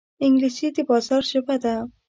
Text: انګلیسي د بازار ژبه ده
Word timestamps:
انګلیسي 0.25 0.67
د 0.75 0.77
بازار 0.89 1.23
ژبه 1.31 1.55
ده 1.63 1.75